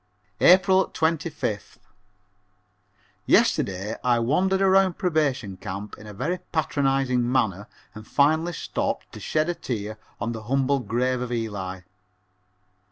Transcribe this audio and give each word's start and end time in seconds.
April 0.39 0.89
25th. 0.91 1.77
Yesterday 3.27 3.95
I 4.03 4.17
wandered 4.17 4.59
around 4.59 4.97
Probation 4.97 5.57
Camp 5.57 5.95
in 5.99 6.07
a 6.07 6.11
very 6.15 6.39
patronizing 6.51 7.31
manner 7.31 7.67
and 7.93 8.07
finally 8.07 8.53
stopped 8.53 9.11
to 9.11 9.19
shed 9.19 9.47
a 9.47 9.53
tear 9.53 9.99
on 10.19 10.31
the 10.31 10.41
humble 10.45 10.79
grave 10.79 11.21
of 11.21 11.31
Eli. 11.31 11.81